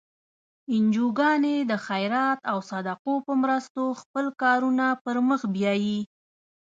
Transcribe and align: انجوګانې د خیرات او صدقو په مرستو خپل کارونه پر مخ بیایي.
انجوګانې 0.75 1.55
د 1.69 1.71
خیرات 1.85 2.39
او 2.51 2.57
صدقو 2.69 3.13
په 3.25 3.33
مرستو 3.41 3.83
خپل 4.01 4.25
کارونه 4.41 4.85
پر 5.03 5.15
مخ 5.27 5.41
بیایي. 5.55 5.99